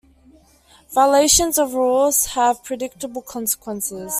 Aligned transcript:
Violations 0.89 1.59
of 1.59 1.75
rules 1.75 2.25
have 2.33 2.63
predictable 2.63 3.21
consequences. 3.21 4.09